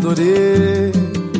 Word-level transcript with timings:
Adorei, 0.00 0.92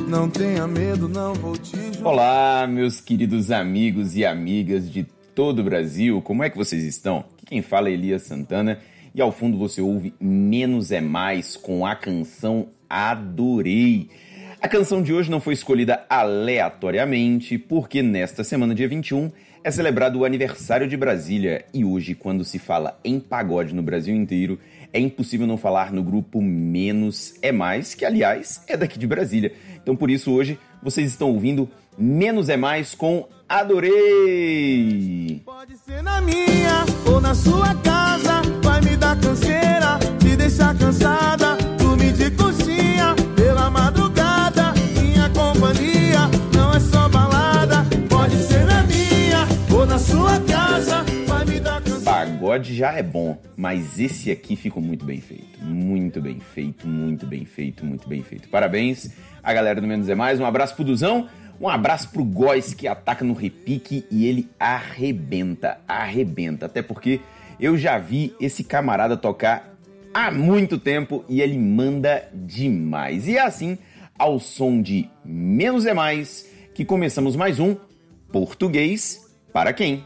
não 0.07 0.29
tenha 0.29 0.69
medo, 0.69 1.09
não 1.09 1.33
vou 1.33 1.57
te 1.57 1.75
Olá, 2.05 2.67
meus 2.67 3.01
queridos 3.01 3.51
amigos 3.51 4.15
e 4.15 4.27
amigas 4.27 4.93
de 4.93 5.05
todo 5.35 5.61
o 5.61 5.65
Brasil, 5.65 6.21
como 6.21 6.45
é 6.45 6.51
que 6.51 6.59
vocês 6.59 6.85
estão? 6.85 7.21
Aqui 7.21 7.47
quem 7.47 7.63
fala 7.63 7.89
é 7.89 7.93
Elias 7.93 8.25
Santana 8.25 8.79
e 9.15 9.21
ao 9.23 9.33
fundo 9.33 9.57
você 9.57 9.81
ouve 9.81 10.13
Menos 10.21 10.93
é 10.93 11.01
Mais 11.01 11.57
com 11.57 11.87
a 11.87 11.97
canção 11.97 12.69
Adorei. 12.87 14.11
A 14.63 14.69
canção 14.69 15.03
de 15.03 15.11
hoje 15.11 15.31
não 15.31 15.41
foi 15.41 15.55
escolhida 15.55 16.05
aleatoriamente, 16.07 17.57
porque 17.57 18.03
nesta 18.03 18.45
semana, 18.45 18.75
dia 18.75 18.87
21, 18.87 19.33
é 19.65 19.71
celebrado 19.71 20.19
o 20.19 20.25
aniversário 20.25 20.87
de 20.87 20.99
Brasília 20.99 21.65
e 21.73 21.83
hoje, 21.83 22.15
quando 22.15 22.45
se 22.45 22.59
fala 22.59 23.01
em 23.03 23.19
pagode 23.19 23.75
no 23.75 23.83
Brasil 23.83 24.15
inteiro, 24.15 24.59
é 24.93 25.01
impossível 25.01 25.47
não 25.47 25.57
falar 25.57 25.91
no 25.91 26.03
grupo 26.03 26.43
Menos 26.43 27.35
é 27.41 27.51
Mais, 27.51 27.95
que 27.95 28.05
aliás 28.05 28.63
é 28.69 28.77
daqui 28.77 28.99
de 28.99 29.07
Brasília. 29.07 29.53
Então 29.83 29.97
por 29.97 30.11
isso 30.11 30.31
hoje 30.31 30.59
vocês 30.83 31.11
estão 31.11 31.31
ouvindo 31.31 31.67
Menos 31.97 32.51
é 32.51 32.57
Mais 32.57 32.95
com 32.95 33.27
Adorei! 33.49 35.41
Pode 35.45 35.77
ser 35.79 36.03
na 36.03 36.21
minha 36.21 36.85
ou 37.07 37.19
na 37.19 37.35
sua 37.35 37.75
casa, 37.77 38.43
vai 38.63 38.81
me 38.83 38.95
dar 38.97 39.19
canseira, 39.19 39.99
te 40.19 40.37
deixar 40.37 40.77
cansada, 40.79 41.57
Pagode 52.51 52.75
já 52.75 52.91
é 52.95 53.03
bom, 53.03 53.41
mas 53.57 54.01
esse 54.01 54.29
aqui 54.29 54.57
ficou 54.57 54.83
muito 54.83 55.05
bem 55.05 55.21
feito. 55.21 55.63
Muito 55.63 56.21
bem 56.21 56.41
feito, 56.41 56.85
muito 56.85 57.25
bem 57.25 57.45
feito, 57.45 57.87
muito 57.87 58.09
bem 58.09 58.25
feito. 58.25 58.49
Parabéns 58.49 59.13
a 59.41 59.53
galera 59.53 59.81
do 59.81 59.87
Menos 59.87 60.09
é 60.09 60.17
Mais. 60.17 60.41
Um 60.41 60.45
abraço 60.45 60.75
pro 60.75 60.83
Duzão, 60.83 61.29
um 61.61 61.69
abraço 61.69 62.11
pro 62.11 62.25
Góis 62.25 62.75
que 62.75 62.89
ataca 62.89 63.25
no 63.25 63.35
repique 63.35 64.05
e 64.11 64.27
ele 64.27 64.51
arrebenta, 64.59 65.79
arrebenta. 65.87 66.67
Até 66.67 66.83
porque 66.83 67.21
eu 67.61 67.79
já 67.79 67.99
vi 67.99 68.35
esse 68.41 68.65
camarada 68.65 69.17
tocar 69.17 69.73
há 70.13 70.33
muito 70.33 70.77
tempo 70.77 71.25
e 71.29 71.41
ele 71.41 71.57
manda 71.57 72.29
demais. 72.35 73.29
E 73.29 73.37
é 73.37 73.43
assim, 73.43 73.79
ao 74.19 74.41
som 74.41 74.83
de 74.83 75.09
Menos 75.25 75.87
é 75.87 75.95
Mais, 75.95 76.51
que 76.75 76.85
começamos 76.85 77.37
mais 77.37 77.61
um 77.61 77.77
Português 78.33 79.21
para 79.53 79.73
quem? 79.73 80.05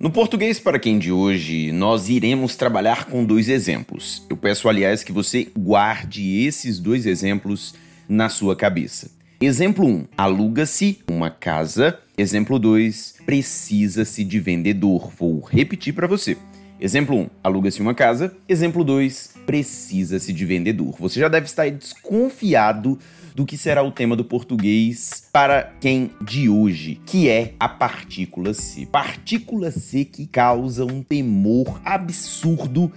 No 0.00 0.12
português 0.12 0.60
para 0.60 0.78
quem 0.78 0.96
de 0.96 1.10
hoje, 1.10 1.72
nós 1.72 2.08
iremos 2.08 2.54
trabalhar 2.54 3.06
com 3.06 3.24
dois 3.24 3.48
exemplos. 3.48 4.24
Eu 4.30 4.36
peço, 4.36 4.68
aliás, 4.68 5.02
que 5.02 5.10
você 5.10 5.48
guarde 5.58 6.44
esses 6.46 6.78
dois 6.78 7.04
exemplos 7.04 7.74
na 8.08 8.28
sua 8.28 8.54
cabeça. 8.54 9.10
Exemplo 9.40 9.84
1: 9.84 10.04
aluga-se 10.16 11.00
uma 11.10 11.30
casa. 11.30 11.98
Exemplo 12.16 12.60
2: 12.60 13.16
precisa-se 13.26 14.22
de 14.22 14.38
vendedor. 14.38 15.10
Vou 15.18 15.40
repetir 15.40 15.92
para 15.92 16.06
você. 16.06 16.36
Exemplo 16.80 17.16
1: 17.16 17.30
aluga-se 17.42 17.82
uma 17.82 17.92
casa. 17.92 18.32
Exemplo 18.48 18.84
2: 18.84 19.34
precisa-se 19.46 20.32
de 20.32 20.44
vendedor. 20.44 20.94
Você 21.00 21.18
já 21.18 21.26
deve 21.26 21.46
estar 21.46 21.68
desconfiado 21.72 23.00
do 23.38 23.46
que 23.46 23.56
será 23.56 23.84
o 23.84 23.92
tema 23.92 24.16
do 24.16 24.24
português 24.24 25.28
para 25.32 25.72
quem 25.80 26.10
de 26.20 26.48
hoje, 26.48 27.00
que 27.06 27.28
é 27.28 27.54
a 27.60 27.68
partícula 27.68 28.52
C. 28.52 28.84
Partícula 28.84 29.70
C 29.70 30.04
que 30.04 30.26
causa 30.26 30.84
um 30.84 31.04
temor 31.04 31.80
absurdo 31.84 32.90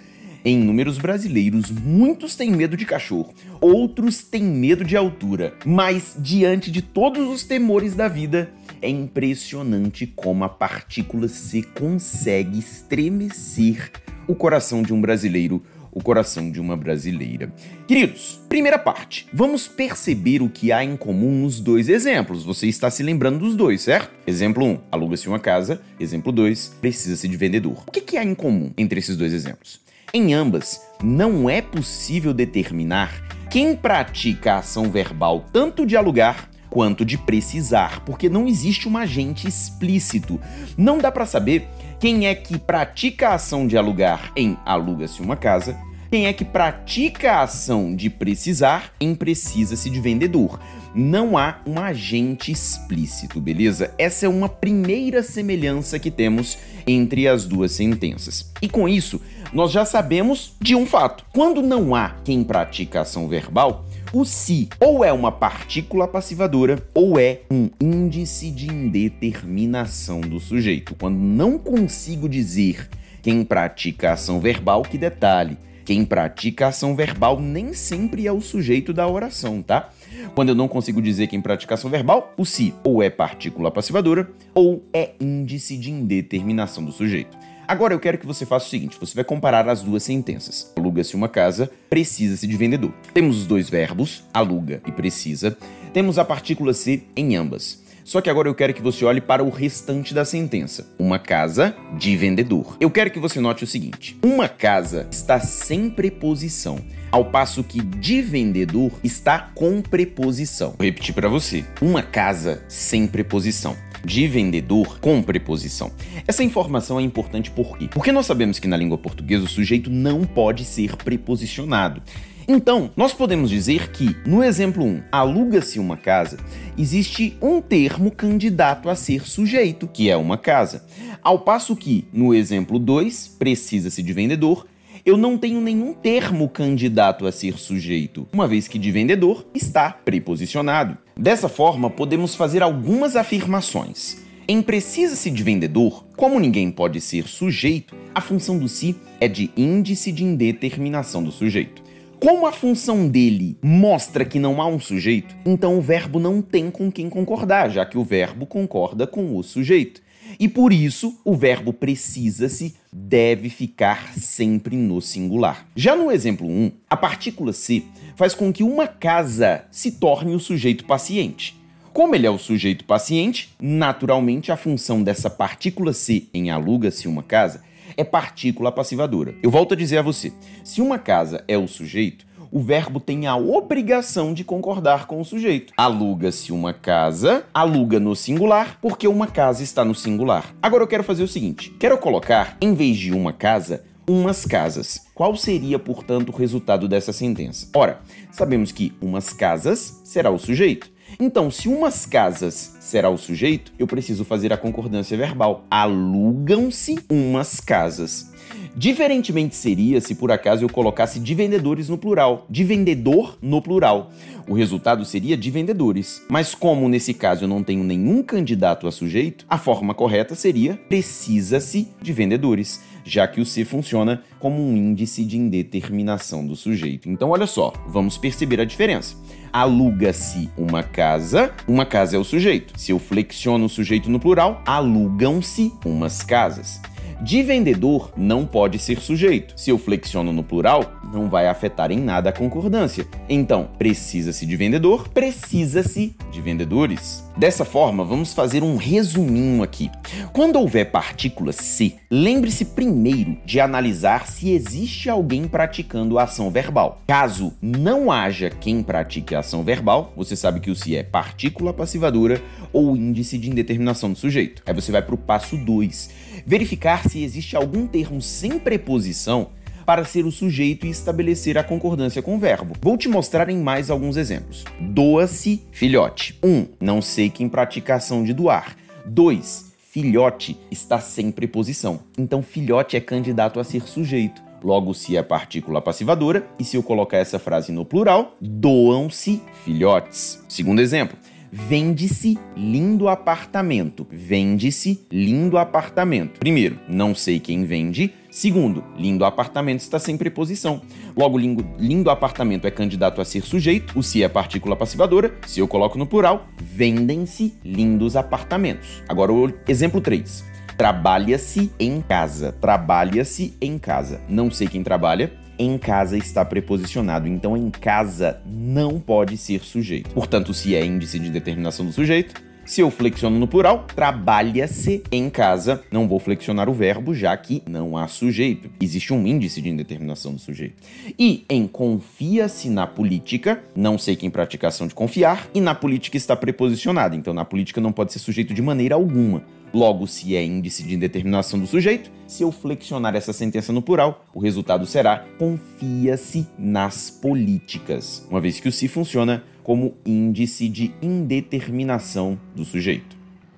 em 0.44 0.58
números 0.58 0.98
brasileiros, 0.98 1.70
muitos 1.70 2.36
têm 2.36 2.50
medo 2.50 2.76
de 2.76 2.88
cachorro, 2.88 3.36
outros 3.62 4.24
têm 4.24 4.42
medo 4.42 4.84
de 4.84 4.98
altura, 4.98 5.54
mas 5.64 6.16
diante 6.18 6.72
de 6.72 6.82
todos 6.82 7.30
os 7.30 7.44
temores 7.44 7.94
da 7.94 8.08
vida, 8.08 8.52
é 8.82 8.90
impressionante 8.90 10.08
como 10.08 10.44
a 10.44 10.50
partícula 10.50 11.28
C 11.28 11.62
consegue 11.62 12.58
estremecer 12.58 13.92
o 14.28 14.34
coração 14.34 14.82
de 14.82 14.92
um 14.92 15.00
brasileiro 15.00 15.62
o 15.92 16.02
coração 16.02 16.50
de 16.50 16.60
uma 16.60 16.78
brasileira. 16.78 17.54
Queridos, 17.88 18.40
primeira 18.48 18.80
parte. 18.80 19.28
Vamos 19.34 19.68
perceber 19.68 20.42
o 20.42 20.50
que 20.50 20.72
há 20.72 20.84
em 20.84 20.96
comum 20.96 21.42
nos 21.42 21.60
dois 21.60 21.90
exemplos. 21.90 22.44
Você 22.44 22.68
está 22.68 22.90
se 22.90 23.04
lembrando 23.04 23.40
dos 23.40 23.56
dois, 23.56 23.82
certo? 23.82 24.12
Exemplo 24.26 24.66
1, 24.66 24.80
aluga-se 24.92 25.28
uma 25.28 25.40
casa. 25.40 25.82
Exemplo 26.00 26.32
2, 26.32 26.78
precisa-se 26.80 27.28
de 27.28 27.38
vendedor. 27.38 27.84
O 27.88 27.92
que, 27.92 28.02
que 28.02 28.18
há 28.18 28.24
em 28.24 28.34
comum 28.34 28.72
entre 28.78 29.00
esses 29.00 29.18
dois 29.18 29.34
exemplos? 29.34 29.82
Em 30.14 30.34
ambas, 30.34 30.82
não 31.04 31.50
é 31.50 31.62
possível 31.62 32.34
determinar 32.34 33.24
quem 33.50 33.76
pratica 33.76 34.54
a 34.54 34.58
ação 34.60 34.90
verbal 34.90 35.46
tanto 35.52 35.86
de 35.86 35.96
alugar 35.96 36.50
quanto 36.70 37.04
de 37.04 37.18
precisar, 37.18 38.00
porque 38.06 38.30
não 38.30 38.48
existe 38.48 38.88
um 38.88 38.98
agente 38.98 39.48
explícito. 39.48 40.40
Não 40.78 40.98
dá 40.98 41.12
para 41.12 41.26
saber 41.26 41.68
quem 42.02 42.26
é 42.26 42.34
que 42.34 42.58
pratica 42.58 43.30
a 43.30 43.36
ação 43.36 43.68
de 43.68 43.78
alugar 43.78 44.32
em 44.36 44.58
aluga-se 44.66 45.22
uma 45.22 45.36
casa, 45.36 45.78
quem 46.10 46.26
é 46.26 46.34
que 46.34 46.44
pratica 46.44 47.34
a 47.34 47.44
ação 47.44 47.96
de 47.96 48.10
precisar 48.10 48.92
em 49.00 49.14
precisa-se 49.14 49.88
de 49.88 50.02
vendedor. 50.02 50.60
Não 50.96 51.38
há 51.38 51.60
um 51.64 51.80
agente 51.80 52.52
explícito, 52.52 53.40
beleza? 53.40 53.94
Essa 54.00 54.26
é 54.26 54.30
uma 54.30 54.50
primeira 54.50 55.22
semelhança 55.22 56.00
que 56.00 56.10
temos 56.10 56.58
entre 56.88 57.28
as 57.28 57.46
duas 57.46 57.72
sentenças. 57.72 58.52
E 58.64 58.68
com 58.68 58.90
isso, 58.90 59.22
nós 59.54 59.72
já 59.72 59.86
sabemos 59.86 60.56
de 60.60 60.76
um 60.76 60.88
fato. 60.88 61.24
Quando 61.32 61.62
não 61.62 61.94
há 61.94 62.16
quem 62.24 62.44
pratica 62.44 62.98
a 62.98 63.02
ação 63.04 63.28
verbal, 63.28 63.86
o 64.14 64.26
se 64.26 64.68
ou 64.80 65.06
é 65.06 65.14
uma 65.14 65.32
partícula 65.32 66.08
passivadora 66.08 66.86
ou 66.94 67.18
é 67.18 67.42
um 67.50 67.70
índice 67.80 68.52
de 68.52 68.68
indeterminação 68.68 70.20
do 70.20 70.40
sujeito. 70.40 70.96
Quando 70.96 71.18
não 71.18 71.58
consigo 71.58 72.28
dizer 72.28 72.90
quem 73.22 73.44
pratica 73.44 74.12
ação 74.12 74.40
verbal, 74.40 74.82
que 74.82 74.98
detalhe, 74.98 75.58
quem 75.86 76.04
pratica 76.04 76.68
ação 76.68 76.96
verbal 76.96 77.40
nem 77.40 77.74
sempre 77.74 78.28
é 78.28 78.32
o 78.32 78.42
sujeito 78.42 78.92
da 78.92 79.08
oração, 79.08 79.62
tá? 79.62 79.90
Quando 80.36 80.50
eu 80.50 80.56
não 80.56 80.68
consigo 80.68 81.02
dizer 81.02 81.28
quem 81.28 81.42
pratica 81.42 81.76
ação 81.76 81.90
verbal, 81.90 82.34
o 82.38 82.46
se 82.46 82.74
ou 82.84 83.02
é 83.02 83.10
partícula 83.10 83.72
passivadora 83.72 84.30
ou 84.54 84.84
é 84.94 85.12
índice 85.22 85.78
de 85.78 85.90
indeterminação 85.90 86.84
do 86.84 86.92
sujeito. 86.92 87.38
Agora 87.72 87.94
eu 87.94 88.02
quero 88.02 88.18
que 88.18 88.26
você 88.26 88.46
faça 88.46 88.66
o 88.66 88.70
seguinte: 88.70 88.98
você 89.00 89.16
vai 89.16 89.24
comparar 89.24 89.70
as 89.70 89.82
duas 89.82 90.04
sentenças. 90.04 90.74
Aluga-se 90.78 91.16
uma 91.16 91.30
casa, 91.30 91.72
precisa-se 91.90 92.46
de 92.46 92.58
vendedor. 92.58 92.92
Temos 93.14 93.38
os 93.38 93.48
dois 93.48 93.70
verbos, 93.70 94.26
aluga 94.34 94.82
e 94.86 94.92
precisa. 94.92 95.58
Temos 95.94 96.20
a 96.20 96.26
partícula 96.26 96.74
se 96.74 97.08
em 97.16 97.38
ambas. 97.38 97.82
Só 98.04 98.20
que 98.20 98.30
agora 98.30 98.50
eu 98.50 98.56
quero 98.56 98.74
que 98.74 98.82
você 98.82 99.06
olhe 99.06 99.22
para 99.22 99.42
o 99.42 99.50
restante 99.50 100.14
da 100.14 100.26
sentença. 100.26 100.86
Uma 101.00 101.18
casa 101.18 101.74
de 101.98 102.18
vendedor. 102.18 102.76
Eu 102.78 102.92
quero 102.92 103.10
que 103.10 103.20
você 103.20 103.40
note 103.40 103.64
o 103.64 103.68
seguinte: 103.68 104.18
uma 104.22 104.50
casa 104.50 105.08
está 105.10 105.40
sem 105.40 105.90
preposição, 105.90 106.78
ao 107.10 107.24
passo 107.24 107.64
que 107.64 107.82
de 107.82 108.22
vendedor 108.22 108.92
está 109.02 109.50
com 109.56 109.82
preposição. 109.82 110.74
Vou 110.78 110.86
repetir 110.86 111.16
para 111.16 111.30
você: 111.30 111.64
uma 111.82 112.04
casa 112.04 112.66
sem 112.68 113.08
preposição 113.08 113.78
de 114.04 114.28
vendedor 114.28 115.00
com 115.00 115.22
preposição. 115.22 115.92
Essa 116.28 116.44
informação 116.44 117.00
é 117.00 117.04
importante 117.04 117.52
por 117.52 117.78
quê? 117.78 117.88
Porque 117.92 118.12
nós 118.12 118.26
sabemos 118.26 118.60
que 118.60 118.68
na 118.68 118.78
língua 118.78 118.98
portuguesa 118.98 119.46
o 119.46 119.50
sujeito 119.50 119.90
não 119.90 120.24
pode 120.24 120.66
ser 120.66 120.96
preposicionado. 120.96 122.02
Então, 122.48 122.92
nós 122.98 123.14
podemos 123.14 123.50
dizer 123.50 123.92
que, 123.92 124.16
no 124.26 124.44
exemplo 124.44 124.84
1, 124.84 125.04
aluga-se 125.12 125.80
uma 125.80 125.96
casa, 125.96 126.38
existe 126.78 127.38
um 127.42 127.62
termo 127.62 128.12
candidato 128.12 128.90
a 128.90 128.96
ser 128.96 129.28
sujeito, 129.28 129.88
que 129.88 130.10
é 130.10 130.18
uma 130.18 130.38
casa. 130.38 130.84
Ao 131.22 131.40
passo 131.40 131.76
que, 131.76 132.06
no 132.12 132.34
exemplo 132.34 132.80
2, 132.80 133.36
precisa-se 133.40 134.02
de 134.02 134.12
vendedor, 134.12 134.66
eu 135.06 135.18
não 135.18 135.38
tenho 135.38 135.62
nenhum 135.62 135.94
termo 135.94 136.50
candidato 136.50 137.26
a 137.26 137.32
ser 137.32 137.58
sujeito, 137.58 138.28
uma 138.32 138.48
vez 138.48 138.68
que 138.68 138.78
de 138.78 138.92
vendedor 138.92 139.46
está 139.54 139.90
preposicionado. 139.92 140.98
Dessa 141.22 141.48
forma, 141.48 141.88
podemos 141.88 142.34
fazer 142.34 142.64
algumas 142.64 143.16
afirmações. 143.16 144.18
Em 144.48 144.60
precisa-se 144.60 145.30
de 145.30 145.44
vendedor, 145.44 146.04
como 146.18 146.40
ninguém 146.40 146.72
pode 146.72 147.00
ser 147.00 147.28
sujeito, 147.28 147.96
a 148.16 148.20
função 148.20 148.58
do 148.58 148.68
si 148.68 148.96
é 149.20 149.28
de 149.28 149.52
índice 149.56 150.12
de 150.12 150.24
indeterminação 150.24 151.24
do 151.24 151.32
sujeito. 151.32 151.84
Como 152.20 152.48
a 152.48 152.52
função 152.52 153.08
dele 153.08 153.56
mostra 153.62 154.26
que 154.26 154.40
não 154.40 154.60
há 154.60 154.66
um 154.66 154.80
sujeito, 154.80 155.36
então 155.46 155.78
o 155.78 155.82
verbo 155.82 156.20
não 156.20 156.42
tem 156.42 156.72
com 156.72 156.92
quem 156.92 157.08
concordar, 157.08 157.70
já 157.70 157.86
que 157.86 158.00
o 158.00 158.04
verbo 158.04 158.48
concorda 158.48 159.06
com 159.06 159.38
o 159.38 159.44
sujeito. 159.44 160.02
E 160.40 160.50
por 160.50 160.74
isso, 160.74 161.22
o 161.24 161.36
verbo 161.36 161.72
precisa-se 161.72 162.74
deve 162.92 163.50
ficar 163.50 164.14
sempre 164.18 164.76
no 164.76 165.02
singular. 165.02 165.66
Já 165.76 165.96
no 165.96 166.12
exemplo 166.12 166.48
1, 166.48 166.72
a 166.90 166.98
partícula 166.98 167.54
se 167.54 167.86
faz 168.16 168.36
com 168.36 168.52
que 168.52 168.64
uma 168.64 168.88
casa 168.88 169.64
se 169.72 169.94
torne 169.94 170.36
o 170.36 170.40
sujeito 170.40 170.86
paciente. 170.86 171.56
Como 171.94 172.16
ele 172.16 172.28
é 172.28 172.30
o 172.30 172.38
sujeito 172.38 172.86
paciente, 172.86 173.54
naturalmente 173.62 174.52
a 174.52 174.58
função 174.58 175.04
dessa 175.04 175.30
partícula 175.30 175.94
se 175.94 176.30
em 176.34 176.50
aluga-se 176.50 177.08
uma 177.08 177.24
casa 177.24 177.62
é 177.98 178.04
partícula 178.04 178.72
passivadora. 178.72 179.36
Eu 179.44 179.52
volto 179.52 179.74
a 179.74 179.78
dizer 179.78 179.98
a 179.98 180.02
você: 180.02 180.32
se 180.64 180.82
uma 180.82 180.98
casa 180.98 181.44
é 181.48 181.58
o 181.58 181.68
sujeito, 181.68 182.26
o 182.52 182.60
verbo 182.60 183.00
tem 183.00 183.28
a 183.28 183.36
obrigação 183.36 184.34
de 184.34 184.44
concordar 184.44 185.08
com 185.08 185.22
o 185.22 185.26
sujeito. 185.26 185.74
Aluga-se 185.78 186.52
uma 186.52 186.74
casa, 186.74 187.46
aluga 187.54 188.00
no 188.00 188.16
singular, 188.16 188.78
porque 188.82 189.08
uma 189.08 189.28
casa 189.28 189.64
está 189.64 189.86
no 189.86 189.96
singular. 189.96 190.54
Agora 190.62 190.84
eu 190.84 190.88
quero 190.88 191.04
fazer 191.04 191.24
o 191.24 191.28
seguinte: 191.28 191.74
quero 191.80 191.98
colocar, 191.98 192.58
em 192.60 192.74
vez 192.74 192.98
de 192.98 193.14
uma 193.14 193.32
casa, 193.32 193.84
umas 194.08 194.46
casas. 194.46 195.08
Qual 195.16 195.36
seria, 195.38 195.80
portanto, 195.80 196.30
o 196.30 196.36
resultado 196.36 196.88
dessa 196.88 197.14
sentença? 197.14 197.70
Ora, 197.74 198.02
sabemos 198.32 198.72
que 198.72 198.92
umas 199.02 199.32
casas 199.32 200.02
será 200.04 200.30
o 200.30 200.38
sujeito. 200.38 200.92
Então, 201.20 201.52
se 201.52 201.68
umas 201.68 202.06
casas 202.06 202.78
será 202.80 203.10
o 203.10 203.18
sujeito, 203.18 203.72
eu 203.78 203.86
preciso 203.88 204.24
fazer 204.26 204.52
a 204.52 204.58
concordância 204.58 205.18
verbal. 205.18 205.66
Alugam-se 205.70 207.00
umas 207.10 207.60
casas. 207.60 208.32
Diferentemente 208.76 209.56
seria 209.56 210.00
se 210.00 210.16
por 210.16 210.32
acaso 210.32 210.64
eu 210.64 210.70
colocasse 210.70 211.20
de 211.20 211.36
vendedores 211.36 211.90
no 211.90 211.98
plural, 211.98 212.46
de 212.50 212.64
vendedor 212.64 213.38
no 213.42 213.62
plural. 213.62 214.12
O 214.48 214.54
resultado 214.54 215.04
seria 215.04 215.36
de 215.36 215.52
vendedores. 215.52 216.24
Mas 216.30 216.56
como 216.56 216.88
nesse 216.88 217.14
caso 217.14 217.44
eu 217.44 217.48
não 217.48 217.64
tenho 217.64 217.84
nenhum 217.84 218.24
candidato 218.24 218.88
a 218.88 218.92
sujeito, 218.92 219.46
a 219.50 219.58
forma 219.58 219.94
correta 219.94 220.36
seria 220.36 220.80
precisa-se 220.88 221.90
de 222.02 222.14
vendedores, 222.14 222.82
já 223.04 223.28
que 223.28 223.42
o 223.42 223.46
se 223.46 223.66
funciona 223.66 224.24
como 224.40 224.62
um 224.62 224.76
índice 224.76 225.26
de 225.26 225.38
indeterminação 225.38 226.46
do 226.46 226.56
sujeito. 226.56 227.10
Então 227.10 227.30
olha 227.30 227.48
só, 227.48 227.74
vamos 227.88 228.18
perceber 228.18 228.62
a 228.62 228.66
diferença 228.66 229.16
aluga-se 229.52 230.50
uma 230.58 230.82
casa, 230.82 231.54
uma 231.68 231.86
casa 231.86 232.16
é 232.16 232.20
o 232.20 232.24
sujeito. 232.24 232.74
Se 232.80 232.92
eu 232.92 233.00
flexiono 233.00 233.66
o 233.66 233.70
sujeito 233.70 234.10
no 234.10 234.20
plural, 234.20 234.62
alugam-se 234.66 235.74
umas 235.86 236.24
casas. 236.24 236.80
De 237.24 237.44
vendedor 237.44 238.12
não 238.18 238.48
pode 238.48 238.80
ser 238.80 239.00
sujeito. 239.00 239.54
Se 239.56 239.70
eu 239.70 239.78
flexiono 239.78 240.34
no 240.34 240.44
plural, 240.44 240.92
não 241.12 241.30
vai 241.30 241.48
afetar 241.48 241.92
em 241.92 242.00
nada 242.00 242.30
a 242.30 242.34
concordância. 242.34 243.08
Então, 243.28 243.70
precisa-se 243.78 244.46
de 244.46 244.56
vendedor, 244.56 245.08
precisa-se 245.10 246.16
de 246.32 246.42
vendedores. 246.42 247.24
Dessa 247.38 247.66
forma, 247.66 248.04
vamos 248.04 248.34
fazer 248.34 248.64
um 248.64 248.76
resuminho 248.76 249.64
aqui. 249.64 249.90
Quando 250.34 250.58
houver 250.58 250.92
partícula 250.92 251.52
se, 251.52 251.96
lembre-se 252.10 252.66
primeiro 252.66 253.38
de 253.46 253.60
analisar 253.60 254.28
se 254.28 254.52
existe 254.52 255.10
alguém 255.10 255.48
praticando 255.48 256.20
a 256.20 256.24
ação 256.24 256.50
verbal. 256.50 257.02
Caso 257.08 257.54
não 257.62 258.12
haja 258.12 258.50
quem 258.50 258.84
pratique 258.84 259.36
a 259.36 259.40
ação 259.40 259.64
verbal, 259.64 260.14
você 260.16 260.36
sabe 260.36 260.60
que 260.60 260.72
o 260.72 260.76
se 260.76 260.96
é 260.96 261.04
partícula 261.04 261.74
passivadora 261.74 262.42
ou 262.74 262.96
índice 262.96 263.38
de 263.38 263.50
indeterminação 263.50 264.12
do 264.12 264.18
sujeito. 264.18 264.62
Aí 264.66 264.74
você 264.74 264.92
vai 264.92 265.02
para 265.02 265.16
o 265.16 265.18
passo 265.18 265.58
2 265.58 266.10
verificar 266.46 267.08
se 267.08 267.24
existe 267.24 267.56
algum 267.56 267.88
termo 267.88 268.22
sem 268.22 268.60
preposição 268.60 269.50
para 269.92 270.06
ser 270.06 270.26
o 270.26 270.32
sujeito 270.32 270.86
e 270.86 270.90
estabelecer 270.90 271.58
a 271.58 271.64
concordância 271.66 272.22
com 272.22 272.36
o 272.36 272.40
verbo. 272.40 272.78
Vou 272.82 272.98
te 272.98 273.10
mostrar 273.10 273.50
em 273.50 273.58
mais 273.58 273.90
alguns 273.90 274.16
exemplos. 274.16 274.64
Doa-se 274.80 275.62
filhote. 275.70 276.40
1. 276.42 276.50
Um, 276.50 276.68
não 276.80 277.02
sei 277.02 277.30
quem 277.30 277.50
pratica 277.50 277.96
ação 277.96 278.24
de 278.24 278.32
doar. 278.32 278.78
2. 279.06 279.74
Filhote 279.92 280.58
está 280.72 281.02
sem 281.02 281.30
preposição. 281.30 282.00
Então, 282.18 282.42
filhote 282.42 282.96
é 282.96 283.02
candidato 283.02 283.60
a 283.60 283.66
ser 283.66 283.86
sujeito. 283.86 284.42
Logo, 284.64 284.94
se 284.94 285.18
é 285.18 285.22
partícula 285.22 285.82
passivadora, 285.82 286.48
e 286.58 286.64
se 286.64 286.78
eu 286.78 286.84
colocar 286.84 287.18
essa 287.18 287.38
frase 287.38 287.74
no 287.74 287.84
plural, 287.84 288.38
doam-se 288.40 289.42
filhotes. 289.66 290.42
Segundo 290.48 290.80
exemplo, 290.80 291.18
Vende-se 291.54 292.40
lindo 292.56 293.10
apartamento. 293.10 294.08
Vende-se 294.10 295.06
lindo 295.12 295.58
apartamento. 295.58 296.40
Primeiro, 296.40 296.80
não 296.88 297.14
sei 297.14 297.42
quem 297.42 297.66
vende. 297.66 298.14
Segundo, 298.30 298.82
lindo 298.98 299.26
apartamento 299.26 299.82
está 299.82 300.00
sem 300.00 300.16
preposição. 300.16 300.82
Logo, 301.18 301.38
lindo, 301.38 301.68
lindo 301.78 302.10
apartamento 302.10 302.66
é 302.66 302.72
candidato 302.72 303.20
a 303.20 303.26
ser 303.26 303.42
sujeito, 303.42 304.00
o 304.00 304.02
se 304.02 304.24
é 304.24 304.30
partícula 304.30 304.78
passivadora. 304.78 305.36
Se 305.46 305.60
eu 305.60 305.68
coloco 305.68 305.98
no 305.98 306.08
plural, 306.08 306.48
vendem-se 306.58 307.54
lindos 307.66 308.16
apartamentos. 308.16 309.04
Agora, 309.10 309.34
o 309.34 309.54
exemplo 309.68 310.00
3. 310.00 310.46
Trabalha-se 310.78 311.70
em 311.78 312.02
casa. 312.02 312.54
Trabalha-se 312.54 313.58
em 313.60 313.78
casa. 313.78 314.22
Não 314.30 314.50
sei 314.50 314.70
quem 314.70 314.82
trabalha 314.84 315.41
em 315.62 315.78
casa 315.78 316.18
está 316.18 316.44
preposicionado, 316.44 317.28
então 317.28 317.56
em 317.56 317.70
casa 317.70 318.42
não 318.46 319.00
pode 319.00 319.38
ser 319.38 319.62
sujeito. 319.62 320.10
Portanto, 320.10 320.54
se 320.54 320.76
é 320.76 320.84
índice 320.84 321.20
de 321.20 321.30
determinação 321.30 321.86
do 321.86 321.92
sujeito, 321.92 322.42
se 322.72 322.80
eu 322.80 322.90
flexiono 322.90 323.38
no 323.38 323.50
plural, 323.50 323.86
trabalha-se 323.94 325.04
em 325.12 325.30
casa. 325.30 325.84
Não 325.92 326.08
vou 326.08 326.22
flexionar 326.22 326.70
o 326.70 326.74
verbo, 326.74 327.14
já 327.14 327.36
que 327.36 327.62
não 327.68 327.98
há 327.98 328.08
sujeito. 328.08 328.70
Existe 328.80 329.12
um 329.12 329.28
índice 329.28 329.62
de 329.62 329.68
indeterminação 329.68 330.34
do 330.34 330.40
sujeito. 330.40 330.76
E 331.20 331.44
em 331.50 331.68
confia-se 331.68 332.70
na 332.70 332.88
política, 332.88 333.62
não 333.76 333.98
sei 333.98 334.16
quem 334.16 334.30
pratica 334.30 334.70
ação 334.70 334.88
de 334.88 334.96
confiar, 334.96 335.50
e 335.54 335.60
na 335.60 335.76
política 335.76 336.16
está 336.16 336.34
preposicionado. 336.34 337.14
Então, 337.14 337.34
na 337.34 337.44
política 337.44 337.82
não 337.82 337.92
pode 337.92 338.14
ser 338.14 338.20
sujeito 338.20 338.54
de 338.54 338.62
maneira 338.62 338.96
alguma. 338.96 339.44
Logo, 339.74 340.08
se 340.08 340.34
é 340.36 340.44
índice 340.44 340.84
de 340.84 340.96
indeterminação 340.96 341.60
do 341.60 341.68
sujeito, 341.68 342.10
se 342.26 342.42
eu 342.42 342.54
flexionar 342.54 343.16
essa 343.16 343.34
sentença 343.34 343.74
no 343.74 343.82
plural, 343.82 344.26
o 344.34 344.40
resultado 344.40 344.86
será 344.86 345.26
confia-se 345.38 346.48
nas 346.58 347.10
políticas, 347.10 348.26
uma 348.30 348.40
vez 348.40 348.62
que 348.62 348.70
o 348.70 348.72
se 348.72 348.88
funciona 348.88 349.44
como 349.64 349.96
índice 350.06 350.68
de 350.68 350.94
indeterminação 351.02 352.40
do 352.56 352.66
sujeito. 352.66 353.16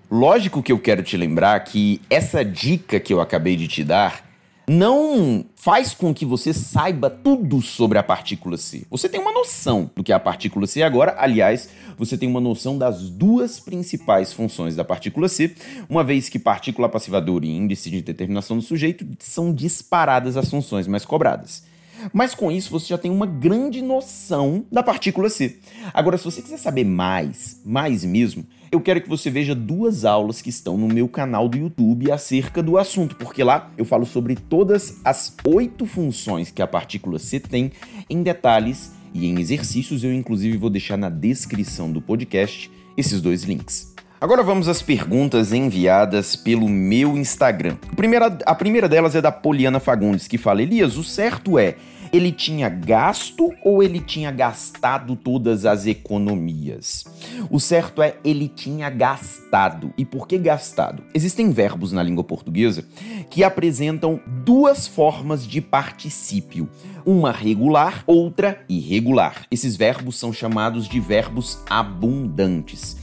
Lógico 0.09 0.61
que 0.61 0.71
eu 0.71 0.79
quero 0.79 1.01
te 1.01 1.17
lembrar 1.17 1.59
que 1.63 1.99
essa 2.09 2.43
dica 2.45 2.99
que 2.99 3.13
eu 3.13 3.19
acabei 3.19 3.55
de 3.55 3.67
te 3.67 3.83
dar 3.83 4.33
não 4.67 5.43
faz 5.55 5.93
com 5.93 6.13
que 6.13 6.25
você 6.25 6.53
saiba 6.53 7.09
tudo 7.09 7.61
sobre 7.61 7.97
a 7.97 8.03
partícula 8.03 8.57
C. 8.57 8.85
Você 8.89 9.09
tem 9.09 9.19
uma 9.19 9.33
noção 9.33 9.89
do 9.95 10.03
que 10.03 10.11
é 10.11 10.15
a 10.15 10.19
partícula 10.19 10.65
C 10.67 10.81
agora, 10.81 11.15
aliás, 11.17 11.69
você 11.97 12.17
tem 12.17 12.29
uma 12.29 12.39
noção 12.39 12.77
das 12.77 13.09
duas 13.09 13.59
principais 13.59 14.31
funções 14.31 14.75
da 14.75 14.83
partícula 14.83 15.27
C, 15.27 15.53
uma 15.89 16.03
vez 16.03 16.29
que 16.29 16.39
partícula 16.39 16.87
passivadora 16.87 17.45
e 17.45 17.49
índice 17.49 17.89
de 17.89 18.01
determinação 18.01 18.57
do 18.57 18.63
sujeito 18.63 19.05
são 19.19 19.53
disparadas 19.53 20.37
as 20.37 20.49
funções 20.49 20.87
mais 20.87 21.03
cobradas. 21.05 21.63
Mas 22.11 22.33
com 22.35 22.51
isso 22.51 22.71
você 22.71 22.87
já 22.87 22.97
tem 22.97 23.11
uma 23.11 23.25
grande 23.25 23.81
noção 23.81 24.65
da 24.71 24.83
partícula 24.83 25.29
C. 25.29 25.59
Agora, 25.93 26.17
se 26.17 26.25
você 26.25 26.41
quiser 26.41 26.57
saber 26.57 26.83
mais, 26.83 27.61
mais 27.63 28.03
mesmo, 28.03 28.45
eu 28.71 28.81
quero 28.81 29.01
que 29.01 29.07
você 29.07 29.29
veja 29.29 29.53
duas 29.53 30.03
aulas 30.03 30.41
que 30.41 30.49
estão 30.49 30.77
no 30.77 30.87
meu 30.87 31.07
canal 31.07 31.47
do 31.47 31.57
YouTube 31.57 32.11
acerca 32.11 32.63
do 32.63 32.77
assunto, 32.77 33.15
porque 33.15 33.43
lá 33.43 33.71
eu 33.77 33.85
falo 33.85 34.05
sobre 34.05 34.35
todas 34.35 34.99
as 35.05 35.35
oito 35.45 35.85
funções 35.85 36.49
que 36.49 36.61
a 36.61 36.67
partícula 36.67 37.19
C 37.19 37.39
tem 37.39 37.71
em 38.09 38.23
detalhes 38.23 38.91
e 39.13 39.27
em 39.27 39.39
exercícios. 39.39 40.03
Eu, 40.03 40.11
inclusive, 40.11 40.57
vou 40.57 40.71
deixar 40.71 40.97
na 40.97 41.09
descrição 41.09 41.91
do 41.91 42.01
podcast 42.01 42.71
esses 42.97 43.21
dois 43.21 43.43
links. 43.43 43.92
Agora 44.23 44.41
vamos 44.41 44.69
às 44.69 44.81
perguntas 44.81 45.51
enviadas 45.51 46.33
pelo 46.33 46.69
meu 46.69 47.17
Instagram. 47.17 47.75
A 47.91 47.93
primeira, 47.93 48.37
a 48.45 48.55
primeira 48.55 48.87
delas 48.87 49.15
é 49.15 49.21
da 49.21 49.33
Poliana 49.33 49.81
Fagundes, 49.81 50.29
que 50.29 50.37
fala: 50.37 50.61
Elias, 50.61 50.95
o 50.95 51.03
certo 51.03 51.59
é 51.59 51.75
ele 52.13 52.31
tinha 52.31 52.69
gasto 52.69 53.53
ou 53.65 53.83
ele 53.83 53.99
tinha 53.99 54.31
gastado 54.31 55.17
todas 55.17 55.65
as 55.65 55.85
economias? 55.85 57.03
O 57.49 57.59
certo 57.59 58.01
é 58.01 58.15
ele 58.23 58.47
tinha 58.47 58.89
gastado. 58.89 59.93
E 59.97 60.05
por 60.05 60.25
que 60.25 60.37
gastado? 60.37 61.03
Existem 61.13 61.51
verbos 61.51 61.91
na 61.91 62.01
língua 62.01 62.23
portuguesa 62.23 62.85
que 63.29 63.43
apresentam 63.43 64.21
duas 64.45 64.87
formas 64.87 65.45
de 65.45 65.59
particípio, 65.59 66.69
uma 67.05 67.33
regular, 67.33 68.05
outra 68.07 68.63
irregular. 68.69 69.45
Esses 69.51 69.75
verbos 69.75 70.17
são 70.17 70.31
chamados 70.31 70.87
de 70.87 71.01
verbos 71.01 71.59
abundantes. 71.69 73.02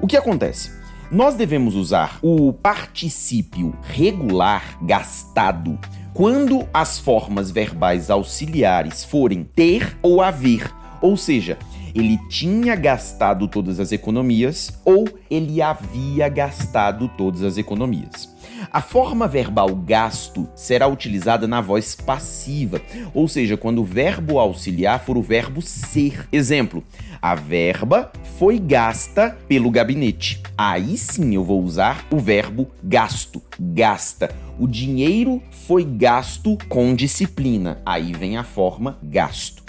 O 0.00 0.06
que 0.06 0.16
acontece? 0.16 0.70
Nós 1.10 1.34
devemos 1.34 1.74
usar 1.74 2.18
o 2.22 2.52
particípio 2.52 3.74
regular 3.82 4.78
gastado 4.82 5.78
quando 6.14 6.68
as 6.72 6.98
formas 6.98 7.50
verbais 7.50 8.10
auxiliares 8.10 9.04
forem 9.04 9.42
ter 9.42 9.96
ou 10.02 10.22
haver, 10.22 10.70
ou 11.02 11.16
seja, 11.16 11.58
ele 11.94 12.18
tinha 12.28 12.76
gastado 12.76 13.48
todas 13.48 13.80
as 13.80 13.90
economias 13.90 14.80
ou 14.84 15.08
ele 15.30 15.60
havia 15.60 16.28
gastado 16.28 17.08
todas 17.16 17.42
as 17.42 17.58
economias. 17.58 18.29
A 18.72 18.80
forma 18.80 19.26
verbal 19.26 19.74
gasto 19.74 20.48
será 20.54 20.86
utilizada 20.86 21.48
na 21.48 21.60
voz 21.60 21.96
passiva, 21.96 22.80
ou 23.12 23.26
seja, 23.26 23.56
quando 23.56 23.80
o 23.80 23.84
verbo 23.84 24.38
auxiliar 24.38 25.04
for 25.04 25.18
o 25.18 25.22
verbo 25.22 25.60
ser. 25.60 26.28
Exemplo: 26.30 26.84
a 27.20 27.34
verba 27.34 28.12
foi 28.38 28.60
gasta 28.60 29.36
pelo 29.48 29.72
gabinete. 29.72 30.40
Aí 30.56 30.96
sim 30.96 31.34
eu 31.34 31.42
vou 31.42 31.60
usar 31.64 32.06
o 32.12 32.18
verbo 32.18 32.68
gasto, 32.80 33.42
gasta. 33.58 34.30
O 34.56 34.68
dinheiro 34.68 35.42
foi 35.66 35.82
gasto 35.82 36.56
com 36.68 36.94
disciplina. 36.94 37.82
Aí 37.84 38.12
vem 38.12 38.36
a 38.36 38.44
forma 38.44 38.98
gasto. 39.02 39.64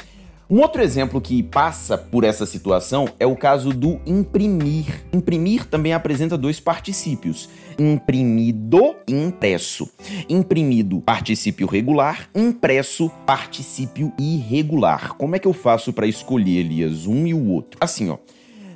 Um 0.52 0.60
outro 0.60 0.82
exemplo 0.82 1.22
que 1.22 1.42
passa 1.42 1.98
por 1.98 2.26
essa 2.26 2.46
situação 2.46 3.08
é 3.18 3.26
o 3.26 3.38
caso 3.38 3.72
do 3.72 4.02
imprimir. 4.06 5.02
Imprimir 5.14 5.66
também 5.66 5.94
apresenta 5.94 6.38
dois 6.38 6.60
particípios: 6.60 7.50
imprimido 7.78 8.96
impresso. 9.08 9.90
Imprimido, 10.30 11.02
particípio 11.02 11.68
regular, 11.68 12.30
impresso, 12.36 13.10
particípio 13.26 14.12
irregular. 14.20 15.14
Como 15.16 15.36
é 15.36 15.40
que 15.40 15.48
eu 15.48 15.54
faço 15.54 15.94
para 15.94 16.08
escolher, 16.08 16.60
Elias, 16.60 17.08
um 17.08 17.28
e 17.28 17.34
o 17.34 17.48
outro? 17.50 17.78
Assim, 17.82 18.10
ó. 18.10 18.18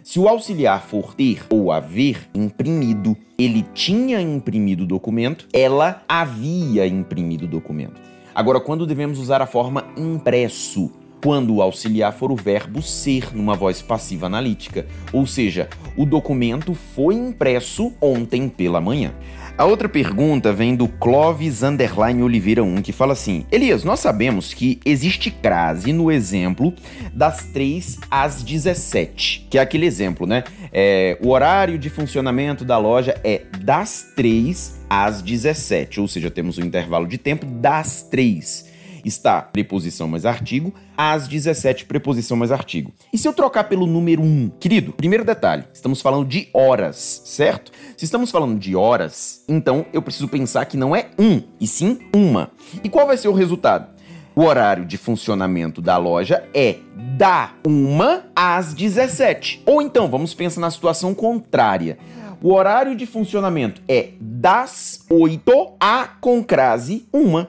Se 0.03 0.19
o 0.19 0.27
auxiliar 0.27 0.83
for 0.83 1.15
ter 1.15 1.43
ou 1.49 1.71
haver 1.71 2.29
imprimido, 2.35 3.17
ele 3.39 3.65
tinha 3.73 4.21
imprimido 4.21 4.81
o 4.81 4.87
documento, 4.87 5.47
ela 5.51 6.03
havia 6.07 6.85
imprimido 6.85 7.45
o 7.45 7.47
documento. 7.47 7.99
Agora, 8.35 8.59
quando 8.59 8.85
devemos 8.85 9.17
usar 9.17 9.41
a 9.41 9.47
forma 9.47 9.87
impresso? 9.97 10.91
Quando 11.23 11.55
o 11.55 11.61
auxiliar 11.61 12.13
for 12.13 12.31
o 12.31 12.35
verbo 12.35 12.81
ser 12.81 13.35
numa 13.35 13.55
voz 13.55 13.81
passiva 13.81 14.27
analítica, 14.27 14.85
ou 15.11 15.25
seja, 15.25 15.69
o 15.97 16.05
documento 16.05 16.73
foi 16.73 17.15
impresso 17.15 17.93
ontem 18.01 18.47
pela 18.47 18.79
manhã. 18.79 19.13
A 19.57 19.63
outra 19.63 19.87
pergunta 19.87 20.51
vem 20.51 20.75
do 20.75 20.85
Clovis 20.85 21.63
Underline 21.63 22.21
Oliveira 22.21 22.61
1, 22.61 22.81
que 22.81 22.91
fala 22.91 23.13
assim: 23.13 23.45
Elias, 23.49 23.85
nós 23.85 24.01
sabemos 24.01 24.53
que 24.53 24.81
existe 24.83 25.31
crase 25.31 25.93
no 25.93 26.11
exemplo 26.11 26.73
das 27.13 27.45
3 27.45 27.99
às 28.11 28.43
17, 28.43 29.47
que 29.49 29.57
é 29.57 29.61
aquele 29.61 29.85
exemplo, 29.85 30.27
né? 30.27 30.43
É, 30.73 31.17
o 31.21 31.29
horário 31.29 31.77
de 31.77 31.89
funcionamento 31.89 32.65
da 32.65 32.77
loja 32.77 33.17
é 33.23 33.43
das 33.63 34.11
3 34.13 34.81
às 34.89 35.21
17, 35.21 36.01
ou 36.01 36.07
seja, 36.09 36.29
temos 36.29 36.57
um 36.57 36.61
intervalo 36.61 37.07
de 37.07 37.17
tempo 37.17 37.45
das 37.45 38.03
3 38.03 38.74
está 39.05 39.41
preposição 39.41 40.07
mais 40.07 40.25
artigo, 40.25 40.73
às 40.97 41.27
17 41.27 41.85
preposição 41.85 42.35
mais 42.35 42.51
artigo. 42.51 42.91
E 43.13 43.17
se 43.17 43.27
eu 43.27 43.33
trocar 43.33 43.65
pelo 43.65 43.85
número 43.85 44.21
1? 44.21 44.51
Querido, 44.59 44.91
primeiro 44.91 45.23
detalhe, 45.23 45.63
estamos 45.71 46.01
falando 46.01 46.27
de 46.27 46.49
horas, 46.51 47.21
certo? 47.25 47.71
Se 47.95 48.05
estamos 48.05 48.31
falando 48.31 48.59
de 48.59 48.75
horas, 48.75 49.43
então 49.47 49.85
eu 49.93 50.01
preciso 50.01 50.27
pensar 50.27 50.65
que 50.65 50.75
não 50.75 50.95
é 50.95 51.09
um, 51.19 51.41
e 51.59 51.67
sim 51.67 51.99
uma. 52.13 52.51
E 52.83 52.89
qual 52.89 53.07
vai 53.07 53.17
ser 53.17 53.27
o 53.27 53.33
resultado? 53.33 53.95
O 54.35 54.43
horário 54.43 54.83
de 54.83 54.97
funcionamento 54.97 55.81
da 55.81 55.95
loja 55.97 56.43
é 56.53 56.79
da 57.17 57.53
1 57.65 57.97
às 58.35 58.73
17. 58.73 59.63
Ou 59.65 59.81
então, 59.81 60.09
vamos 60.09 60.33
pensar 60.33 60.59
na 60.59 60.69
situação 60.69 61.13
contrária. 61.13 61.97
O 62.41 62.53
horário 62.53 62.95
de 62.95 63.05
funcionamento 63.05 63.81
é 63.87 64.09
das 64.19 65.05
8 65.09 65.77
a 65.79 66.05
com 66.19 66.43
crase 66.43 67.07
1 67.13 67.45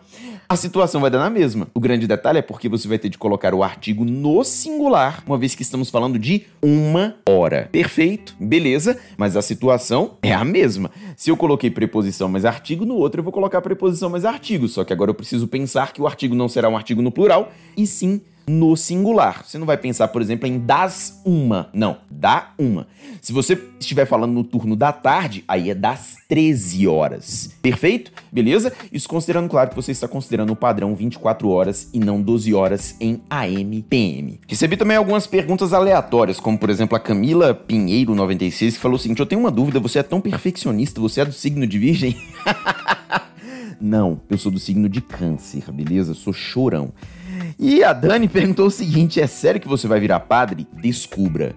a 0.48 0.56
situação 0.56 1.00
vai 1.00 1.10
dar 1.10 1.18
na 1.18 1.30
mesma. 1.30 1.68
O 1.74 1.80
grande 1.80 2.06
detalhe 2.06 2.38
é 2.38 2.42
porque 2.42 2.68
você 2.68 2.86
vai 2.86 2.98
ter 2.98 3.08
de 3.08 3.18
colocar 3.18 3.52
o 3.52 3.62
artigo 3.62 4.04
no 4.04 4.44
singular, 4.44 5.22
uma 5.26 5.36
vez 5.36 5.54
que 5.54 5.62
estamos 5.62 5.90
falando 5.90 6.18
de 6.18 6.46
uma 6.62 7.16
hora. 7.28 7.68
Perfeito, 7.72 8.34
beleza, 8.38 8.98
mas 9.16 9.36
a 9.36 9.42
situação 9.42 10.16
é 10.22 10.32
a 10.32 10.44
mesma. 10.44 10.90
Se 11.16 11.30
eu 11.30 11.36
coloquei 11.36 11.70
preposição 11.70 12.28
mais 12.28 12.44
artigo, 12.44 12.84
no 12.84 12.94
outro 12.94 13.20
eu 13.20 13.24
vou 13.24 13.32
colocar 13.32 13.60
preposição 13.60 14.08
mais 14.08 14.24
artigo, 14.24 14.68
só 14.68 14.84
que 14.84 14.92
agora 14.92 15.10
eu 15.10 15.14
preciso 15.14 15.48
pensar 15.48 15.92
que 15.92 16.00
o 16.00 16.06
artigo 16.06 16.34
não 16.34 16.48
será 16.48 16.68
um 16.68 16.76
artigo 16.76 17.02
no 17.02 17.10
plural, 17.10 17.52
e 17.76 17.86
sim 17.86 18.20
no 18.48 18.76
singular. 18.76 19.44
Você 19.44 19.58
não 19.58 19.66
vai 19.66 19.76
pensar, 19.76 20.08
por 20.08 20.22
exemplo, 20.22 20.46
em 20.46 20.58
das 20.58 21.20
uma. 21.24 21.68
Não, 21.72 21.98
da 22.10 22.50
uma. 22.58 22.86
Se 23.20 23.32
você 23.32 23.60
estiver 23.80 24.06
falando 24.06 24.32
no 24.32 24.44
turno 24.44 24.76
da 24.76 24.92
tarde, 24.92 25.42
aí 25.48 25.70
é 25.70 25.74
das 25.74 26.16
13 26.28 26.86
horas. 26.86 27.50
Perfeito? 27.60 28.12
Beleza? 28.30 28.72
Isso 28.92 29.08
considerando, 29.08 29.48
claro, 29.48 29.70
que 29.70 29.76
você 29.76 29.90
está 29.90 30.06
considerando 30.06 30.52
o 30.52 30.56
padrão 30.56 30.94
24 30.94 31.48
horas 31.48 31.88
e 31.92 31.98
não 31.98 32.22
12 32.22 32.54
horas 32.54 32.94
em 33.00 33.20
AM 33.28 33.82
PM. 33.82 34.40
Recebi 34.46 34.76
também 34.76 34.96
algumas 34.96 35.26
perguntas 35.26 35.72
aleatórias, 35.72 36.38
como 36.38 36.58
por 36.58 36.70
exemplo 36.70 36.96
a 36.96 37.00
Camila 37.00 37.52
Pinheiro 37.52 38.14
96, 38.14 38.76
que 38.76 38.80
falou 38.80 38.96
o 38.96 39.00
seguinte: 39.00 39.20
Eu 39.20 39.26
tenho 39.26 39.40
uma 39.40 39.50
dúvida, 39.50 39.80
você 39.80 39.98
é 39.98 40.02
tão 40.02 40.20
perfeccionista, 40.20 41.00
você 41.00 41.20
é 41.20 41.24
do 41.24 41.32
signo 41.32 41.66
de 41.66 41.78
Virgem? 41.78 42.16
não, 43.80 44.20
eu 44.30 44.38
sou 44.38 44.52
do 44.52 44.58
signo 44.58 44.88
de 44.88 45.00
Câncer, 45.00 45.64
beleza? 45.72 46.14
sou 46.14 46.32
chorão. 46.32 46.92
E 47.58 47.82
a 47.82 47.92
Dani 47.92 48.28
perguntou 48.28 48.66
o 48.66 48.70
seguinte: 48.70 49.20
é 49.20 49.26
sério 49.26 49.60
que 49.60 49.68
você 49.68 49.86
vai 49.86 50.00
virar 50.00 50.20
padre? 50.20 50.66
Descubra. 50.80 51.54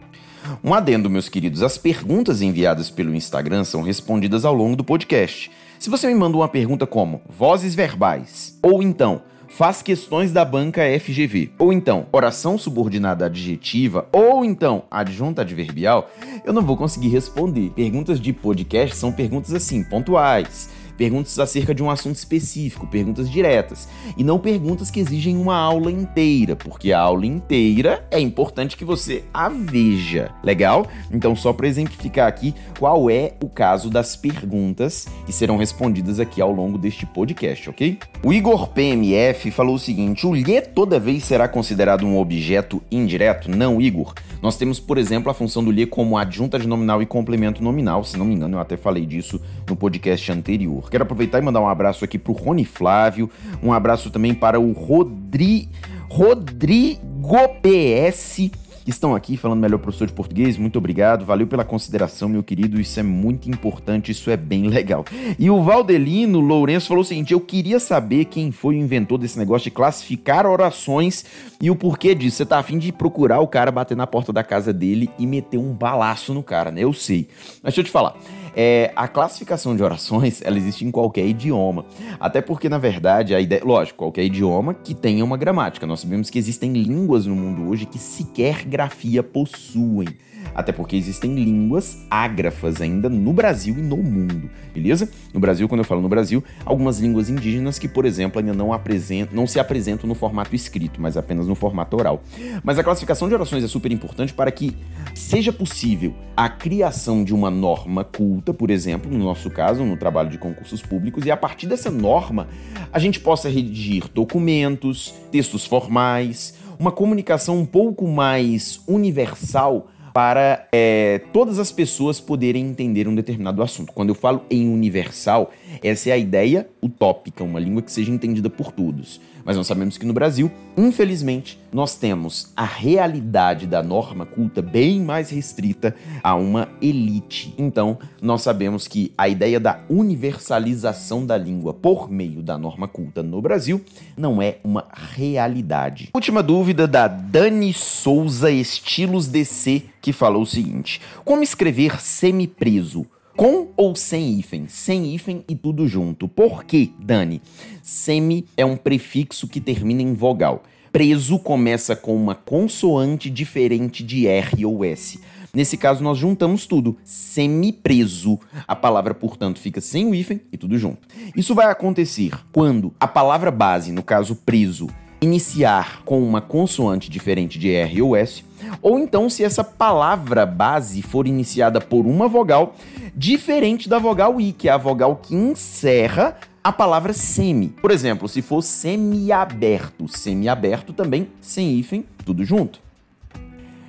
Um 0.63 0.73
adendo, 0.73 1.09
meus 1.09 1.29
queridos: 1.29 1.61
as 1.61 1.77
perguntas 1.77 2.41
enviadas 2.41 2.89
pelo 2.89 3.13
Instagram 3.13 3.63
são 3.63 3.81
respondidas 3.81 4.45
ao 4.45 4.53
longo 4.53 4.75
do 4.75 4.83
podcast. 4.83 5.51
Se 5.77 5.89
você 5.89 6.07
me 6.07 6.15
manda 6.15 6.37
uma 6.37 6.47
pergunta 6.47 6.85
como 6.85 7.21
vozes 7.29 7.73
verbais, 7.73 8.57
ou 8.61 8.83
então 8.83 9.21
faz 9.47 9.81
questões 9.81 10.31
da 10.31 10.45
banca 10.45 10.81
FGV, 10.99 11.51
ou 11.57 11.73
então 11.73 12.05
oração 12.11 12.57
subordinada 12.57 13.25
adjetiva, 13.25 14.07
ou 14.11 14.45
então 14.45 14.83
adjunta 14.91 15.41
adverbial, 15.41 16.09
eu 16.45 16.53
não 16.53 16.61
vou 16.61 16.77
conseguir 16.77 17.09
responder. 17.09 17.71
Perguntas 17.71 18.19
de 18.19 18.31
podcast 18.31 18.95
são 18.95 19.11
perguntas 19.11 19.53
assim, 19.53 19.83
pontuais 19.83 20.69
perguntas 20.99 21.39
acerca 21.39 21.73
de 21.73 21.81
um 21.81 21.89
assunto 21.89 22.17
específico, 22.17 22.85
perguntas 22.85 23.31
diretas, 23.31 23.87
e 24.17 24.23
não 24.23 24.37
perguntas 24.37 24.91
que 24.91 24.99
exigem 24.99 25.37
uma 25.37 25.55
aula 25.55 25.89
inteira, 25.89 26.57
porque 26.57 26.91
a 26.91 26.99
aula 26.99 27.25
inteira 27.25 28.05
é 28.11 28.19
importante 28.19 28.75
que 28.75 28.83
você 28.83 29.23
a 29.33 29.47
veja. 29.47 30.29
Legal? 30.43 30.85
Então, 31.09 31.37
só 31.37 31.53
para 31.53 31.69
exemplificar 31.69 32.27
aqui 32.27 32.53
qual 32.77 33.09
é 33.09 33.31
o 33.41 33.47
caso 33.47 33.89
das 33.89 34.17
perguntas 34.17 35.07
que 35.25 35.31
serão 35.31 35.55
respondidas 35.55 36.19
aqui 36.19 36.41
ao 36.41 36.51
longo 36.51 36.77
deste 36.77 37.05
podcast, 37.05 37.69
ok? 37.69 37.97
O 38.21 38.33
Igor 38.33 38.67
PMF 38.67 39.51
falou 39.51 39.75
o 39.75 39.79
seguinte: 39.79 40.27
o 40.27 40.33
lhe 40.33 40.59
toda 40.59 40.99
vez 40.99 41.23
será 41.23 41.47
considerado 41.47 42.05
um 42.05 42.19
objeto 42.19 42.83
indireto? 42.91 43.49
Não, 43.49 43.79
Igor. 43.79 44.13
Nós 44.41 44.57
temos, 44.57 44.79
por 44.79 44.97
exemplo, 44.97 45.29
a 45.29 45.33
função 45.33 45.63
do 45.63 45.71
lhe 45.71 45.85
como 45.85 46.17
adjunta 46.17 46.59
de 46.59 46.67
nominal 46.67 47.01
e 47.01 47.05
complemento 47.05 47.63
nominal. 47.63 48.03
Se 48.03 48.17
não 48.17 48.25
me 48.25 48.33
engano, 48.33 48.57
eu 48.57 48.61
até 48.61 48.75
falei 48.75 49.05
disso 49.05 49.39
no 49.69 49.75
podcast 49.75 50.29
anterior. 50.31 50.88
Quero 50.89 51.03
aproveitar 51.03 51.39
e 51.39 51.41
mandar 51.41 51.61
um 51.61 51.67
abraço 51.67 52.03
aqui 52.03 52.17
pro 52.17 52.33
Rony 52.33 52.65
Flávio, 52.65 53.29
um 53.61 53.71
abraço 53.71 54.09
também 54.09 54.33
para 54.33 54.59
o 54.59 54.71
Rodri... 54.71 55.69
Rodrigo 56.09 57.37
PS 57.61 58.49
estão 58.89 59.15
aqui 59.15 59.37
falando 59.37 59.59
melhor 59.59 59.77
professor 59.77 60.07
de 60.07 60.13
português. 60.13 60.57
Muito 60.57 60.77
obrigado, 60.77 61.25
valeu 61.25 61.47
pela 61.47 61.63
consideração, 61.63 62.27
meu 62.27 62.43
querido. 62.43 62.79
Isso 62.79 62.99
é 62.99 63.03
muito 63.03 63.49
importante, 63.49 64.11
isso 64.11 64.29
é 64.29 64.37
bem 64.37 64.67
legal. 64.67 65.05
E 65.37 65.49
o 65.49 65.61
Valdelino 65.61 66.39
Lourenço 66.39 66.87
falou 66.87 67.01
o 67.01 67.05
seguinte: 67.05 67.33
eu 67.33 67.39
queria 67.39 67.79
saber 67.79 68.25
quem 68.25 68.51
foi 68.51 68.75
o 68.75 68.79
inventor 68.79 69.17
desse 69.17 69.37
negócio 69.37 69.65
de 69.65 69.71
classificar 69.71 70.45
orações 70.45 71.25
e 71.61 71.69
o 71.69 71.75
porquê 71.75 72.15
disso. 72.15 72.37
Você 72.37 72.45
tá 72.45 72.59
afim 72.59 72.77
de 72.77 72.91
procurar 72.91 73.39
o 73.39 73.47
cara 73.47 73.71
bater 73.71 73.95
na 73.95 74.07
porta 74.07 74.33
da 74.33 74.43
casa 74.43 74.73
dele 74.73 75.09
e 75.17 75.25
meter 75.25 75.57
um 75.57 75.73
balaço 75.73 76.33
no 76.33 76.43
cara, 76.43 76.71
né? 76.71 76.83
Eu 76.83 76.93
sei. 76.93 77.27
Mas 77.61 77.73
deixa 77.73 77.81
eu 77.81 77.85
te 77.85 77.91
falar. 77.91 78.15
É, 78.55 78.91
a 78.95 79.07
classificação 79.07 79.75
de 79.75 79.83
orações, 79.83 80.41
ela 80.43 80.57
existe 80.57 80.85
em 80.85 80.91
qualquer 80.91 81.25
idioma. 81.25 81.85
Até 82.19 82.41
porque, 82.41 82.69
na 82.69 82.77
verdade, 82.77 83.35
a 83.35 83.39
ideia. 83.39 83.61
Lógico, 83.63 83.97
qualquer 83.99 84.23
idioma 84.23 84.73
que 84.73 84.93
tenha 84.93 85.23
uma 85.23 85.37
gramática. 85.37 85.85
Nós 85.85 85.99
sabemos 85.99 86.29
que 86.29 86.39
existem 86.39 86.73
línguas 86.73 87.25
no 87.25 87.35
mundo 87.35 87.69
hoje 87.69 87.85
que 87.85 87.97
sequer 87.97 88.63
grafia 88.65 89.21
possuem 89.21 90.07
até 90.53 90.71
porque 90.71 90.95
existem 90.95 91.35
línguas 91.35 92.05
ágrafas 92.09 92.81
ainda 92.81 93.09
no 93.09 93.31
Brasil 93.31 93.75
e 93.77 93.81
no 93.81 93.97
mundo, 93.97 94.49
beleza? 94.73 95.09
No 95.33 95.39
Brasil, 95.39 95.67
quando 95.67 95.79
eu 95.79 95.85
falo 95.85 96.01
no 96.01 96.09
Brasil, 96.09 96.43
algumas 96.65 96.99
línguas 96.99 97.29
indígenas 97.29 97.79
que, 97.79 97.87
por 97.87 98.05
exemplo, 98.05 98.39
ainda 98.39 98.53
não, 98.53 98.73
apresentam, 98.73 99.35
não 99.35 99.47
se 99.47 99.59
apresentam 99.59 100.07
no 100.07 100.15
formato 100.15 100.55
escrito, 100.55 101.01
mas 101.01 101.17
apenas 101.17 101.47
no 101.47 101.55
formato 101.55 101.95
oral. 101.97 102.23
Mas 102.63 102.77
a 102.79 102.83
classificação 102.83 103.27
de 103.27 103.33
orações 103.33 103.63
é 103.63 103.67
super 103.67 103.91
importante 103.91 104.33
para 104.33 104.51
que 104.51 104.75
seja 105.13 105.53
possível 105.53 106.13
a 106.35 106.49
criação 106.49 107.23
de 107.23 107.33
uma 107.33 107.49
norma 107.49 108.03
culta, 108.03 108.53
por 108.53 108.69
exemplo, 108.69 109.11
no 109.11 109.23
nosso 109.23 109.49
caso, 109.49 109.83
no 109.83 109.97
trabalho 109.97 110.29
de 110.29 110.37
concursos 110.37 110.81
públicos, 110.81 111.25
e 111.25 111.31
a 111.31 111.37
partir 111.37 111.67
dessa 111.67 111.91
norma 111.91 112.47
a 112.91 112.99
gente 112.99 113.19
possa 113.19 113.49
redigir 113.49 114.05
documentos, 114.13 115.13
textos 115.31 115.65
formais, 115.65 116.55
uma 116.79 116.91
comunicação 116.91 117.57
um 117.57 117.65
pouco 117.65 118.07
mais 118.07 118.81
universal 118.87 119.87
para 120.13 120.67
é, 120.71 121.21
todas 121.31 121.59
as 121.59 121.71
pessoas 121.71 122.19
poderem 122.19 122.65
entender 122.65 123.07
um 123.07 123.15
determinado 123.15 123.61
assunto. 123.61 123.93
Quando 123.93 124.09
eu 124.09 124.15
falo 124.15 124.43
em 124.49 124.71
universal, 124.71 125.51
essa 125.83 126.09
é 126.09 126.13
a 126.13 126.17
ideia 126.17 126.67
utópica, 126.81 127.43
uma 127.43 127.59
língua 127.59 127.81
que 127.81 127.91
seja 127.91 128.11
entendida 128.11 128.49
por 128.49 128.71
todos. 128.71 129.19
Mas 129.49 129.57
nós 129.57 129.65
sabemos 129.65 129.97
que 129.97 130.05
no 130.05 130.13
Brasil, 130.13 130.51
infelizmente, 130.77 131.59
nós 131.73 131.95
temos 131.95 132.53
a 132.55 132.63
realidade 132.63 133.65
da 133.65 133.81
norma 133.81 134.23
culta 134.23 134.61
bem 134.61 135.01
mais 135.01 135.31
restrita 135.31 135.95
a 136.21 136.35
uma 136.35 136.69
elite. 136.79 137.55
Então, 137.57 137.97
nós 138.21 138.43
sabemos 138.43 138.87
que 138.87 139.11
a 139.17 139.27
ideia 139.27 139.59
da 139.59 139.79
universalização 139.89 141.25
da 141.25 141.35
língua 141.35 141.73
por 141.73 142.11
meio 142.11 142.43
da 142.43 142.59
norma 142.59 142.87
culta 142.87 143.23
no 143.23 143.41
Brasil 143.41 143.83
não 144.15 144.39
é 144.39 144.57
uma 144.63 144.85
realidade. 145.15 146.09
Última 146.13 146.43
dúvida 146.43 146.87
da 146.87 147.07
Dani 147.07 147.73
Souza 147.73 148.51
Estilos 148.51 149.27
DC, 149.27 149.81
que 149.99 150.13
falou 150.13 150.43
o 150.43 150.45
seguinte: 150.45 151.01
Como 151.25 151.41
escrever 151.41 151.99
semi-preso? 151.99 153.03
Com 153.39 153.69
ou 153.77 153.95
sem 153.95 154.37
hífen? 154.37 154.67
Sem 154.67 155.15
hífen 155.15 155.45
e 155.47 155.55
tudo 155.55 155.87
junto. 155.87 156.27
Por 156.27 156.65
quê, 156.65 156.89
Dani? 156.99 157.41
Semi 157.81 158.45
é 158.57 158.65
um 158.65 158.75
prefixo 158.75 159.47
que 159.47 159.61
termina 159.61 160.01
em 160.01 160.13
vogal. 160.13 160.63
Preso 160.91 161.39
começa 161.39 161.95
com 161.95 162.13
uma 162.17 162.35
consoante 162.35 163.29
diferente 163.29 164.03
de 164.03 164.27
R 164.27 164.65
ou 164.65 164.83
S. 164.83 165.21
Nesse 165.53 165.77
caso, 165.77 166.03
nós 166.03 166.17
juntamos 166.17 166.67
tudo. 166.67 166.97
Semi-preso. 167.05 168.37
A 168.67 168.75
palavra, 168.75 169.13
portanto, 169.13 169.57
fica 169.61 169.79
sem 169.79 170.05
o 170.05 170.13
hífen 170.13 170.41
e 170.51 170.57
tudo 170.57 170.77
junto. 170.77 171.07
Isso 171.33 171.55
vai 171.55 171.67
acontecer 171.67 172.33
quando 172.51 172.93
a 172.99 173.07
palavra 173.07 173.51
base, 173.51 173.93
no 173.93 174.03
caso 174.03 174.35
preso, 174.35 174.89
iniciar 175.21 176.01
com 176.05 176.21
uma 176.21 176.41
consoante 176.41 177.09
diferente 177.09 177.59
de 177.59 177.69
R 177.71 178.01
ou 178.01 178.15
S, 178.15 178.43
ou 178.81 178.99
então 178.99 179.29
se 179.29 179.43
essa 179.43 179.63
palavra 179.63 180.45
base 180.45 181.01
for 181.01 181.27
iniciada 181.27 181.79
por 181.81 182.05
uma 182.05 182.27
vogal 182.27 182.75
diferente 183.15 183.89
da 183.89 183.99
vogal 183.99 184.39
I, 184.39 184.53
que 184.53 184.69
é 184.69 184.71
a 184.71 184.77
vogal 184.77 185.15
que 185.15 185.35
encerra 185.35 186.37
a 186.63 186.71
palavra 186.71 187.13
semi. 187.13 187.69
Por 187.69 187.91
exemplo, 187.91 188.27
se 188.27 188.41
for 188.41 188.61
semi-aberto, 188.61 190.07
semi-aberto 190.07 190.93
também 190.93 191.27
sem 191.41 191.73
hífen, 191.73 192.05
tudo 192.25 192.43
junto. 192.43 192.88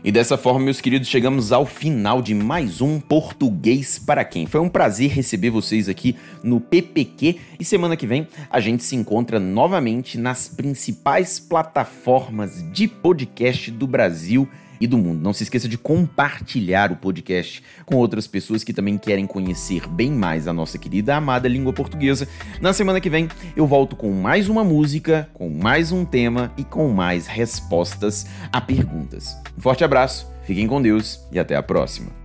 E 0.02 0.10
dessa 0.10 0.38
forma, 0.38 0.60
meus 0.60 0.80
queridos, 0.80 1.08
chegamos 1.08 1.52
ao 1.52 1.66
final 1.66 2.22
de 2.22 2.34
mais 2.34 2.80
um 2.80 2.98
Português 2.98 3.98
para 3.98 4.24
quem. 4.24 4.46
Foi 4.46 4.58
um 4.58 4.68
prazer 4.68 5.10
receber 5.10 5.50
vocês 5.50 5.90
aqui 5.90 6.16
no 6.42 6.58
PPQ 6.58 7.36
e 7.58 7.64
semana 7.66 7.94
que 7.98 8.06
vem 8.06 8.26
a 8.48 8.60
gente 8.60 8.82
se 8.82 8.96
encontra 8.96 9.38
novamente 9.38 10.16
nas 10.16 10.48
principais 10.48 11.38
plataformas 11.38 12.64
de 12.72 12.88
podcast 12.88 13.70
do 13.70 13.86
Brasil 13.86 14.48
e 14.80 14.86
do 14.86 14.96
mundo. 14.96 15.20
Não 15.20 15.32
se 15.32 15.42
esqueça 15.42 15.68
de 15.68 15.76
compartilhar 15.76 16.90
o 16.90 16.96
podcast 16.96 17.62
com 17.84 17.96
outras 17.96 18.26
pessoas 18.26 18.64
que 18.64 18.72
também 18.72 18.96
querem 18.96 19.26
conhecer 19.26 19.86
bem 19.86 20.10
mais 20.10 20.48
a 20.48 20.52
nossa 20.52 20.78
querida 20.78 21.16
amada 21.16 21.48
língua 21.48 21.72
portuguesa. 21.72 22.26
Na 22.60 22.72
semana 22.72 23.00
que 23.00 23.10
vem 23.10 23.28
eu 23.54 23.66
volto 23.66 23.94
com 23.94 24.10
mais 24.10 24.48
uma 24.48 24.64
música, 24.64 25.28
com 25.34 25.48
mais 25.50 25.92
um 25.92 26.04
tema 26.04 26.52
e 26.56 26.64
com 26.64 26.88
mais 26.88 27.26
respostas 27.26 28.26
a 28.52 28.60
perguntas. 28.60 29.36
Um 29.56 29.60
forte 29.60 29.84
abraço, 29.84 30.26
fiquem 30.44 30.66
com 30.66 30.80
Deus 30.80 31.20
e 31.30 31.38
até 31.38 31.54
a 31.54 31.62
próxima. 31.62 32.19